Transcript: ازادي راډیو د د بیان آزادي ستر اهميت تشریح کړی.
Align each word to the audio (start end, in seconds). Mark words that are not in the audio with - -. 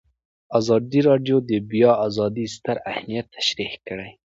ازادي 0.59 0.99
راډیو 1.09 1.37
د 1.41 1.43
د 1.49 1.51
بیان 1.69 1.95
آزادي 2.07 2.45
ستر 2.55 2.75
اهميت 2.91 3.25
تشریح 3.37 3.71
کړی. 3.87 4.09